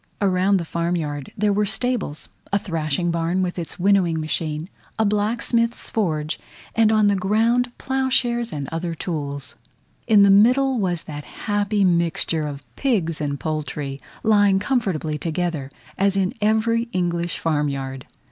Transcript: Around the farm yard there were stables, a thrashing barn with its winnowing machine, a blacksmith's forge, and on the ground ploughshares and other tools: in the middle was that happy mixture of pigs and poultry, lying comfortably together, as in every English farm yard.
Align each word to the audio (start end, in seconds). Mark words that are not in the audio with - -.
Around 0.19 0.57
the 0.57 0.65
farm 0.65 0.95
yard 0.95 1.31
there 1.37 1.53
were 1.53 1.63
stables, 1.67 2.29
a 2.51 2.57
thrashing 2.57 3.11
barn 3.11 3.43
with 3.43 3.59
its 3.59 3.77
winnowing 3.77 4.19
machine, 4.19 4.67
a 4.97 5.05
blacksmith's 5.05 5.91
forge, 5.91 6.39
and 6.73 6.91
on 6.91 7.05
the 7.07 7.15
ground 7.15 7.71
ploughshares 7.77 8.51
and 8.51 8.67
other 8.71 8.95
tools: 8.95 9.57
in 10.07 10.23
the 10.23 10.31
middle 10.31 10.79
was 10.79 11.03
that 11.03 11.25
happy 11.45 11.85
mixture 11.85 12.47
of 12.47 12.65
pigs 12.75 13.21
and 13.21 13.39
poultry, 13.39 13.99
lying 14.23 14.57
comfortably 14.57 15.19
together, 15.19 15.69
as 15.99 16.17
in 16.17 16.33
every 16.41 16.89
English 16.91 17.37
farm 17.37 17.69
yard. 17.69 18.07